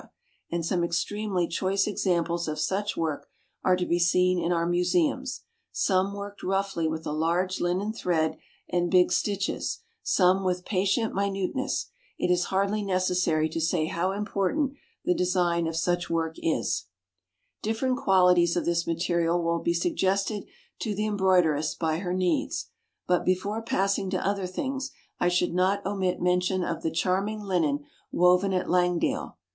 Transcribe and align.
and 0.51 0.65
some 0.65 0.83
extremely 0.83 1.47
choice 1.47 1.85
examples 1.85 2.47
of 2.47 2.57
such 2.59 2.97
work 2.97 3.27
are 3.63 3.75
to 3.75 3.85
be 3.85 3.99
seen 3.99 4.39
in 4.39 4.51
our 4.51 4.65
museums, 4.65 5.41
some 5.71 6.15
worked 6.15 6.41
roughly 6.41 6.87
with 6.87 7.05
a 7.05 7.11
large 7.11 7.59
linen 7.59 7.93
thread 7.93 8.39
and 8.67 8.89
big 8.89 9.11
stitches, 9.11 9.81
some 10.01 10.43
with 10.43 10.65
patient 10.65 11.13
minuteness. 11.13 11.91
It 12.17 12.31
is 12.31 12.45
hardly 12.45 12.81
necessary 12.81 13.47
to 13.49 13.61
say 13.61 13.85
how 13.85 14.11
important 14.11 14.73
the 15.05 15.13
design 15.13 15.67
of 15.67 15.75
such 15.75 16.09
work 16.09 16.33
is. 16.41 16.87
Different 17.61 17.99
qualities 17.99 18.55
of 18.55 18.65
this 18.65 18.87
material 18.87 19.43
will 19.43 19.59
be 19.59 19.75
suggested 19.75 20.45
to 20.79 20.95
the 20.95 21.05
embroideress 21.05 21.75
by 21.77 21.99
her 21.99 22.15
needs; 22.15 22.71
but, 23.05 23.23
before 23.23 23.61
passing 23.61 24.09
to 24.09 24.27
other 24.27 24.47
things, 24.47 24.89
I 25.19 25.27
should 25.27 25.53
not 25.53 25.85
omit 25.85 26.19
mention 26.19 26.63
of 26.63 26.81
the 26.81 26.89
charming 26.89 27.41
linen 27.41 27.85
woven 28.11 28.51
at 28.51 28.67
Langdale. 28.67 29.37